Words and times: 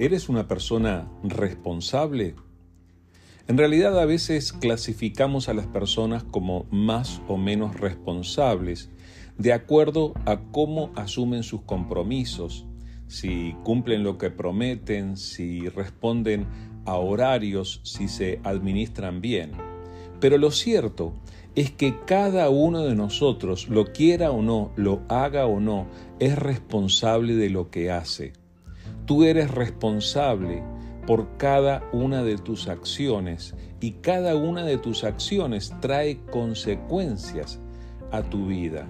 ¿Eres 0.00 0.28
una 0.28 0.46
persona 0.46 1.10
responsable? 1.24 2.36
En 3.48 3.58
realidad 3.58 3.98
a 3.98 4.04
veces 4.04 4.52
clasificamos 4.52 5.48
a 5.48 5.54
las 5.54 5.66
personas 5.66 6.22
como 6.22 6.66
más 6.70 7.20
o 7.26 7.36
menos 7.36 7.80
responsables 7.80 8.90
de 9.38 9.52
acuerdo 9.52 10.14
a 10.24 10.38
cómo 10.52 10.92
asumen 10.94 11.42
sus 11.42 11.62
compromisos, 11.62 12.64
si 13.08 13.56
cumplen 13.64 14.04
lo 14.04 14.18
que 14.18 14.30
prometen, 14.30 15.16
si 15.16 15.68
responden 15.68 16.46
a 16.84 16.94
horarios, 16.94 17.80
si 17.82 18.06
se 18.06 18.40
administran 18.44 19.20
bien. 19.20 19.50
Pero 20.20 20.38
lo 20.38 20.52
cierto 20.52 21.14
es 21.56 21.72
que 21.72 21.96
cada 22.06 22.50
uno 22.50 22.84
de 22.84 22.94
nosotros, 22.94 23.68
lo 23.68 23.86
quiera 23.86 24.30
o 24.30 24.42
no, 24.42 24.70
lo 24.76 25.02
haga 25.08 25.46
o 25.46 25.58
no, 25.58 25.88
es 26.20 26.38
responsable 26.38 27.34
de 27.34 27.50
lo 27.50 27.72
que 27.72 27.90
hace. 27.90 28.32
Tú 29.08 29.24
eres 29.24 29.50
responsable 29.50 30.62
por 31.06 31.38
cada 31.38 31.82
una 31.94 32.22
de 32.22 32.36
tus 32.36 32.68
acciones 32.68 33.54
y 33.80 33.92
cada 33.92 34.36
una 34.36 34.66
de 34.66 34.76
tus 34.76 35.02
acciones 35.02 35.72
trae 35.80 36.20
consecuencias 36.30 37.58
a 38.12 38.22
tu 38.22 38.48
vida. 38.48 38.86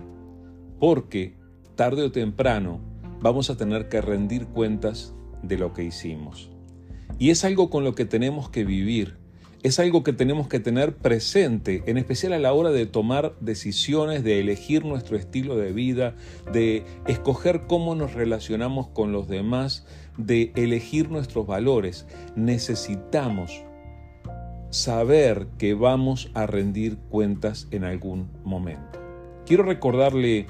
Porque 0.80 1.36
tarde 1.76 2.02
o 2.02 2.10
temprano 2.10 2.80
vamos 3.20 3.48
a 3.48 3.56
tener 3.56 3.88
que 3.88 4.00
rendir 4.00 4.48
cuentas 4.48 5.14
de 5.44 5.56
lo 5.56 5.72
que 5.72 5.84
hicimos. 5.84 6.50
Y 7.20 7.30
es 7.30 7.44
algo 7.44 7.70
con 7.70 7.84
lo 7.84 7.94
que 7.94 8.04
tenemos 8.04 8.50
que 8.50 8.64
vivir 8.64 9.18
es 9.62 9.80
algo 9.80 10.04
que 10.04 10.12
tenemos 10.12 10.46
que 10.46 10.60
tener 10.60 10.96
presente, 10.96 11.82
en 11.86 11.98
especial 11.98 12.32
a 12.32 12.38
la 12.38 12.52
hora 12.52 12.70
de 12.70 12.86
tomar 12.86 13.34
decisiones, 13.40 14.22
de 14.22 14.38
elegir 14.38 14.84
nuestro 14.84 15.16
estilo 15.16 15.56
de 15.56 15.72
vida, 15.72 16.14
de 16.52 16.84
escoger 17.06 17.62
cómo 17.66 17.96
nos 17.96 18.14
relacionamos 18.14 18.88
con 18.88 19.10
los 19.10 19.26
demás, 19.26 19.84
de 20.18 20.52
elegir 20.54 21.10
nuestros 21.10 21.46
valores. 21.46 22.06
Necesitamos 22.36 23.64
saber 24.70 25.46
que 25.56 25.72
vamos 25.72 26.30
a 26.34 26.46
rendir 26.46 26.98
cuentas 27.08 27.68
en 27.70 27.84
algún 27.84 28.28
momento. 28.44 29.00
Quiero 29.46 29.62
recordarle 29.62 30.46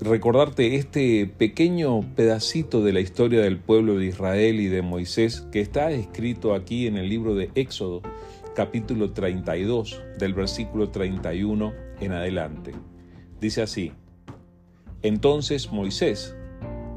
recordarte 0.00 0.76
este 0.76 1.26
pequeño 1.26 2.02
pedacito 2.14 2.84
de 2.84 2.92
la 2.92 3.00
historia 3.00 3.40
del 3.40 3.58
pueblo 3.58 3.98
de 3.98 4.06
Israel 4.06 4.60
y 4.60 4.68
de 4.68 4.82
Moisés 4.82 5.46
que 5.50 5.60
está 5.60 5.90
escrito 5.90 6.54
aquí 6.54 6.86
en 6.86 6.96
el 6.96 7.08
libro 7.08 7.34
de 7.34 7.50
Éxodo 7.56 8.02
capítulo 8.54 9.12
32, 9.12 10.02
del 10.18 10.34
versículo 10.34 10.90
31 10.90 11.72
en 12.00 12.12
adelante. 12.12 12.72
Dice 13.40 13.62
así, 13.62 13.92
entonces 15.02 15.70
Moisés 15.72 16.36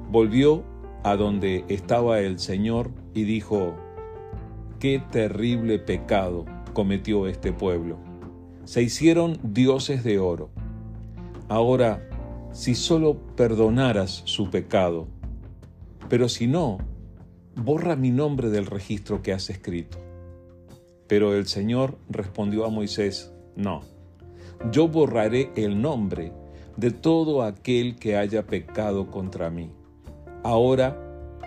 volvió 0.10 0.64
a 1.04 1.16
donde 1.16 1.66
estaba 1.68 2.20
el 2.20 2.40
Señor 2.40 2.92
y 3.14 3.24
dijo, 3.24 3.76
qué 4.80 5.02
terrible 5.12 5.80
pecado 5.80 6.46
cometió 6.74 7.28
este 7.28 7.52
pueblo. 7.52 7.98
Se 8.66 8.82
hicieron 8.82 9.40
dioses 9.44 10.04
de 10.04 10.20
oro. 10.20 10.50
Ahora, 11.50 12.08
si 12.52 12.76
solo 12.76 13.18
perdonaras 13.36 14.22
su 14.26 14.50
pecado, 14.50 15.08
pero 16.10 16.30
si 16.30 16.48
no, 16.48 16.78
borra 17.56 17.96
mi 17.96 18.12
nombre 18.12 18.50
del 18.50 18.66
registro 18.66 19.22
que 19.22 19.34
has 19.34 19.50
escrito. 19.50 19.98
Pero 21.08 21.36
el 21.36 21.48
Señor 21.48 21.98
respondió 22.10 22.66
a 22.66 22.70
Moisés, 22.70 23.34
no, 23.56 23.82
yo 24.72 24.88
borraré 24.88 25.52
el 25.56 25.82
nombre 25.82 26.32
de 26.78 26.92
todo 26.92 27.44
aquel 27.44 27.96
que 27.96 28.16
haya 28.18 28.46
pecado 28.48 29.12
contra 29.12 29.50
mí. 29.50 29.72
Ahora 30.44 30.98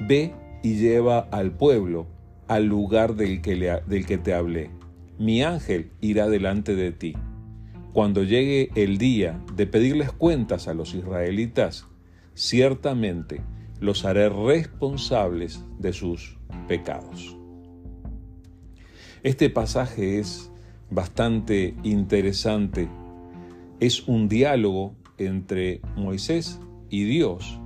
ve 0.01 0.35
y 0.63 0.77
lleva 0.77 1.21
al 1.31 1.53
pueblo 1.53 2.07
al 2.49 2.67
lugar 2.67 3.15
del 3.17 3.41
que, 3.43 4.19
te 4.19 4.35
hablé. 4.35 4.71
Mi 5.19 5.43
ángel 5.43 5.91
irá 6.01 6.29
delante 6.29 6.75
de 6.75 6.93
ti. 6.93 7.15
Cuando 7.93 8.23
llegue 8.23 8.71
el 8.75 8.99
día 8.99 9.41
de 9.55 9.67
pedirles 9.67 10.13
cuentas 10.13 10.69
a 10.69 10.75
los 10.75 10.95
israelitas, 10.95 11.87
ciertamente 12.35 13.41
los 13.81 14.05
haré 14.05 14.29
responsables 14.29 15.65
de 15.79 15.93
sus 15.93 16.39
pecados. 16.69 17.37
Este 19.23 19.49
pasaje 19.51 20.19
es 20.19 20.51
bastante 20.91 21.75
interesante. 21.83 22.89
Es 23.81 24.07
un 24.07 24.29
diálogo 24.29 24.95
entre 25.19 25.81
Moisés 25.97 26.61
y 26.91 27.05
Dios 27.05 27.61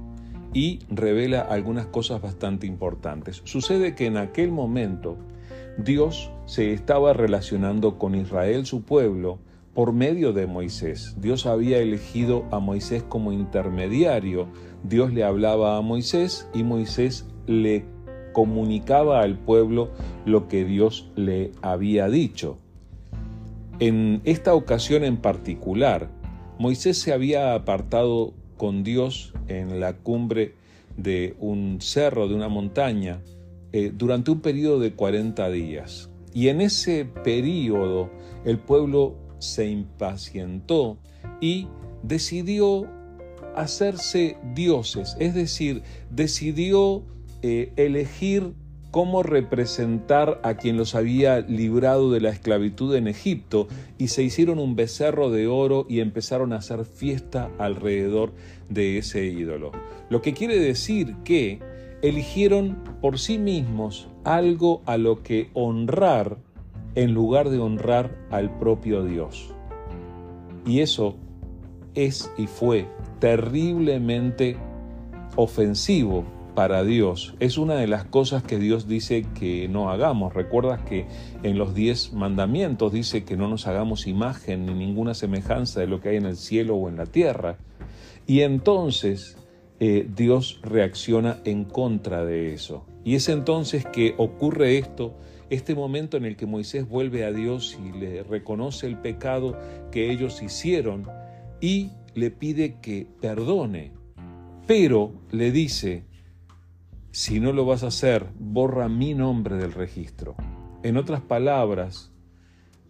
y 0.52 0.80
revela 0.88 1.40
algunas 1.40 1.86
cosas 1.86 2.20
bastante 2.20 2.66
importantes. 2.66 3.42
Sucede 3.44 3.94
que 3.94 4.06
en 4.06 4.16
aquel 4.16 4.50
momento 4.50 5.16
Dios 5.78 6.30
se 6.46 6.72
estaba 6.72 7.12
relacionando 7.12 7.98
con 7.98 8.14
Israel, 8.14 8.66
su 8.66 8.82
pueblo, 8.82 9.38
por 9.74 9.92
medio 9.92 10.32
de 10.32 10.46
Moisés. 10.46 11.14
Dios 11.20 11.46
había 11.46 11.78
elegido 11.78 12.44
a 12.50 12.58
Moisés 12.58 13.04
como 13.04 13.32
intermediario. 13.32 14.48
Dios 14.82 15.12
le 15.12 15.22
hablaba 15.22 15.76
a 15.76 15.82
Moisés 15.82 16.48
y 16.52 16.64
Moisés 16.64 17.26
le 17.46 17.84
comunicaba 18.32 19.20
al 19.20 19.38
pueblo 19.38 19.90
lo 20.24 20.48
que 20.48 20.64
Dios 20.64 21.10
le 21.14 21.52
había 21.62 22.08
dicho. 22.08 22.58
En 23.78 24.20
esta 24.24 24.54
ocasión 24.54 25.04
en 25.04 25.16
particular, 25.16 26.10
Moisés 26.58 26.98
se 26.98 27.12
había 27.12 27.54
apartado 27.54 28.34
con 28.58 28.84
Dios 28.84 29.32
en 29.46 29.80
la 29.80 29.94
cumbre 29.94 30.54
de 30.98 31.34
un 31.40 31.78
cerro, 31.80 32.28
de 32.28 32.34
una 32.34 32.48
montaña, 32.48 33.22
eh, 33.72 33.90
durante 33.94 34.30
un 34.30 34.40
periodo 34.40 34.80
de 34.80 34.92
40 34.92 35.48
días. 35.48 36.10
Y 36.34 36.48
en 36.48 36.60
ese 36.60 37.06
periodo 37.06 38.10
el 38.44 38.58
pueblo 38.58 39.16
se 39.38 39.66
impacientó 39.66 40.98
y 41.40 41.68
decidió 42.02 42.86
hacerse 43.56 44.36
dioses, 44.54 45.16
es 45.18 45.34
decir, 45.34 45.82
decidió 46.10 47.02
eh, 47.42 47.72
elegir 47.76 48.52
cómo 48.98 49.22
representar 49.22 50.40
a 50.42 50.54
quien 50.54 50.76
los 50.76 50.96
había 50.96 51.38
librado 51.38 52.10
de 52.10 52.20
la 52.20 52.30
esclavitud 52.30 52.96
en 52.96 53.06
Egipto 53.06 53.68
y 53.96 54.08
se 54.08 54.24
hicieron 54.24 54.58
un 54.58 54.74
becerro 54.74 55.30
de 55.30 55.46
oro 55.46 55.86
y 55.88 56.00
empezaron 56.00 56.52
a 56.52 56.56
hacer 56.56 56.84
fiesta 56.84 57.48
alrededor 57.58 58.32
de 58.68 58.98
ese 58.98 59.24
ídolo. 59.26 59.70
Lo 60.10 60.20
que 60.20 60.34
quiere 60.34 60.58
decir 60.58 61.14
que 61.22 61.60
eligieron 62.02 62.82
por 63.00 63.20
sí 63.20 63.38
mismos 63.38 64.08
algo 64.24 64.82
a 64.84 64.96
lo 64.96 65.22
que 65.22 65.50
honrar 65.54 66.38
en 66.96 67.14
lugar 67.14 67.50
de 67.50 67.60
honrar 67.60 68.18
al 68.32 68.58
propio 68.58 69.04
Dios. 69.04 69.54
Y 70.66 70.80
eso 70.80 71.14
es 71.94 72.32
y 72.36 72.48
fue 72.48 72.88
terriblemente 73.20 74.56
ofensivo 75.36 76.24
para 76.58 76.82
Dios. 76.82 77.36
Es 77.38 77.56
una 77.56 77.76
de 77.76 77.86
las 77.86 78.02
cosas 78.02 78.42
que 78.42 78.58
Dios 78.58 78.88
dice 78.88 79.24
que 79.38 79.68
no 79.68 79.90
hagamos. 79.90 80.34
Recuerdas 80.34 80.80
que 80.80 81.06
en 81.44 81.56
los 81.56 81.72
diez 81.72 82.12
mandamientos 82.12 82.92
dice 82.92 83.22
que 83.22 83.36
no 83.36 83.46
nos 83.46 83.68
hagamos 83.68 84.08
imagen 84.08 84.66
ni 84.66 84.74
ninguna 84.74 85.14
semejanza 85.14 85.78
de 85.78 85.86
lo 85.86 86.00
que 86.00 86.08
hay 86.08 86.16
en 86.16 86.26
el 86.26 86.36
cielo 86.36 86.74
o 86.74 86.88
en 86.88 86.96
la 86.96 87.06
tierra. 87.06 87.58
Y 88.26 88.40
entonces 88.40 89.36
eh, 89.78 90.08
Dios 90.16 90.58
reacciona 90.64 91.38
en 91.44 91.62
contra 91.62 92.24
de 92.24 92.54
eso. 92.54 92.84
Y 93.04 93.14
es 93.14 93.28
entonces 93.28 93.86
que 93.86 94.16
ocurre 94.18 94.78
esto, 94.78 95.14
este 95.50 95.76
momento 95.76 96.16
en 96.16 96.24
el 96.24 96.34
que 96.34 96.46
Moisés 96.46 96.88
vuelve 96.88 97.24
a 97.24 97.30
Dios 97.30 97.78
y 97.80 97.96
le 97.96 98.24
reconoce 98.24 98.88
el 98.88 98.98
pecado 98.98 99.56
que 99.92 100.10
ellos 100.10 100.42
hicieron 100.42 101.06
y 101.60 101.92
le 102.16 102.32
pide 102.32 102.80
que 102.80 103.06
perdone. 103.20 103.92
Pero 104.66 105.12
le 105.30 105.52
dice, 105.52 106.07
si 107.18 107.40
no 107.40 107.52
lo 107.52 107.64
vas 107.64 107.82
a 107.82 107.88
hacer, 107.88 108.28
borra 108.38 108.88
mi 108.88 109.12
nombre 109.12 109.56
del 109.56 109.72
registro. 109.72 110.36
En 110.84 110.96
otras 110.96 111.20
palabras, 111.20 112.12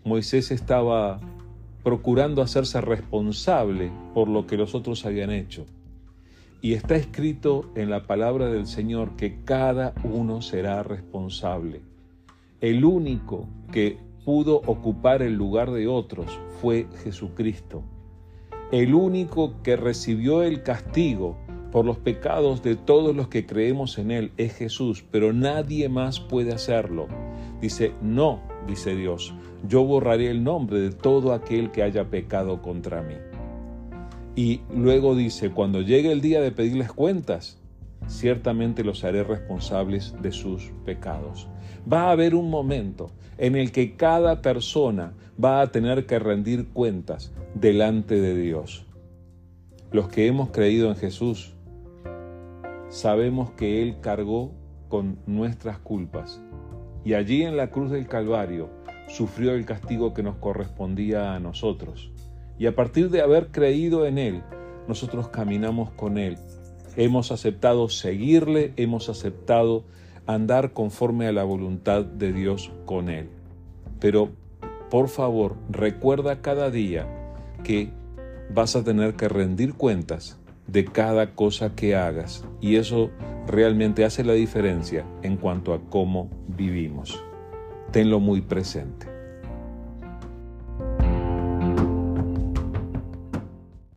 Moisés 0.05 0.51
estaba 0.51 1.19
procurando 1.83 2.43
hacerse 2.43 2.83
responsable 2.83 3.91
por 4.13 4.29
lo 4.29 4.47
que 4.47 4.59
los 4.59 4.75
otros 4.75 5.07
habían 5.07 5.31
hecho. 5.31 5.65
Y 6.61 6.75
está 6.75 6.95
escrito 6.95 7.73
en 7.75 7.89
la 7.89 8.07
palabra 8.07 8.49
del 8.49 8.67
Señor 8.67 9.17
que 9.17 9.43
cada 9.45 9.95
uno 10.05 10.43
será 10.43 10.83
responsable. 10.83 11.81
El 12.61 12.85
único 12.85 13.49
que 13.73 13.97
pudo 14.27 14.57
ocupar 14.67 15.23
el 15.23 15.37
lugar 15.37 15.71
de 15.71 15.89
otros 15.89 16.39
fue 16.61 16.87
Jesucristo. 17.03 17.83
El 18.73 18.93
único 18.93 19.63
que 19.63 19.77
recibió 19.77 20.43
el 20.43 20.63
castigo 20.63 21.39
por 21.79 21.87
los 21.87 21.99
pecados 21.99 22.65
de 22.65 22.75
todos 22.75 23.15
los 23.15 23.29
que 23.29 23.47
creemos 23.47 23.99
en 23.99 24.11
Él 24.11 24.33
es 24.37 24.53
Jesús, 24.57 25.05
pero 25.13 25.33
nadie 25.33 25.89
más 25.89 26.19
puede 26.19 26.53
hacerlo. 26.53 27.07
Dice, 27.61 27.93
no, 28.03 28.41
dice 28.67 28.97
Dios, 28.97 29.33
yo 29.63 29.85
borraré 29.85 30.29
el 30.29 30.43
nombre 30.43 30.81
de 30.81 30.91
todo 30.91 31.33
aquel 31.33 31.71
que 31.71 31.85
haya 31.85 32.11
pecado 32.11 32.63
contra 32.63 33.01
mí. 33.01 33.15
Y 34.35 34.63
luego 34.75 35.15
dice, 35.15 35.53
cuando 35.53 35.81
llegue 35.81 36.11
el 36.11 36.21
día 36.21 36.41
de 36.41 36.51
pedirles 36.51 36.91
cuentas, 36.91 37.61
ciertamente 38.09 38.83
los 38.83 39.05
haré 39.05 39.23
responsables 39.23 40.17
de 40.21 40.33
sus 40.33 40.73
pecados. 40.85 41.47
Va 41.89 42.09
a 42.09 42.11
haber 42.11 42.35
un 42.35 42.51
momento 42.51 43.13
en 43.37 43.55
el 43.55 43.71
que 43.71 43.95
cada 43.95 44.43
persona 44.43 45.13
va 45.41 45.61
a 45.61 45.69
tener 45.69 46.07
que 46.07 46.19
rendir 46.19 46.71
cuentas 46.71 47.33
delante 47.55 48.21
de 48.21 48.37
Dios. 48.37 48.85
Los 49.93 50.09
que 50.09 50.27
hemos 50.27 50.51
creído 50.51 50.89
en 50.89 50.97
Jesús 50.97 51.55
sabemos 52.89 53.51
que 53.53 53.83
Él 53.83 54.01
cargó 54.01 54.53
con 54.89 55.19
nuestras 55.27 55.79
culpas 55.79 56.41
y 57.05 57.15
allí 57.15 57.43
en 57.43 57.57
la 57.57 57.71
cruz 57.71 57.91
del 57.91 58.07
Calvario 58.07 58.71
sufrió 59.07 59.53
el 59.55 59.65
castigo 59.65 60.15
que 60.15 60.23
nos 60.23 60.37
correspondía 60.37 61.35
a 61.35 61.41
nosotros. 61.41 62.11
Y 62.59 62.67
a 62.67 62.75
partir 62.75 63.11
de 63.11 63.23
haber 63.23 63.49
creído 63.49 64.05
en 64.07 64.19
Él, 64.19 64.43
nosotros 64.87 65.29
caminamos 65.29 65.91
con 65.93 66.19
Él. 66.19 66.37
Hemos 66.97 67.31
aceptado 67.31 67.89
seguirle, 67.89 68.73
hemos 68.77 69.09
aceptado 69.09 69.85
andar 70.27 70.73
conforme 70.73 71.27
a 71.27 71.33
la 71.33 71.45
voluntad 71.45 72.05
de 72.05 72.33
Dios 72.33 72.73
con 72.85 73.09
Él. 73.09 73.31
Pero, 74.01 74.31
por 74.91 75.09
favor, 75.09 75.57
recuerda 75.71 76.43
cada 76.43 76.71
día 76.71 77.07
que 77.65 77.91
vas 78.53 78.77
a 78.77 78.85
tener 78.85 79.15
que 79.15 79.29
rendir 79.29 79.75
cuentas 79.75 80.39
de 80.69 80.85
cada 80.85 81.35
cosa 81.35 81.75
que 81.75 81.97
hagas 81.97 82.45
y 82.61 82.77
eso 82.77 83.11
realmente 83.47 84.05
hace 84.05 84.23
la 84.23 84.35
diferencia 84.35 85.05
en 85.23 85.37
cuanto 85.37 85.75
a 85.75 85.81
cómo 85.89 86.31
vivimos. 86.47 87.23
Tenlo 87.91 88.21
muy 88.21 88.43
presente. 88.43 89.18